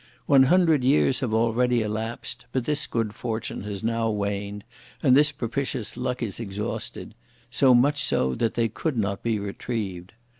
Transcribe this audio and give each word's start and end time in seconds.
One 0.25 0.45
hundred 0.49 0.83
years 0.83 1.19
have 1.19 1.31
already 1.31 1.83
elapsed, 1.83 2.47
but 2.51 2.65
this 2.65 2.87
good 2.87 3.13
fortune 3.13 3.61
has 3.65 3.83
now 3.83 4.09
waned, 4.09 4.63
and 5.03 5.15
this 5.15 5.31
propitious 5.31 5.95
luck 5.95 6.23
is 6.23 6.39
exhausted; 6.39 7.13
so 7.51 7.75
much 7.75 8.03
so 8.03 8.33
that 8.33 8.55
they 8.55 8.67
could 8.67 8.97
not 8.97 9.21
be 9.21 9.37
retrieved! 9.37 10.13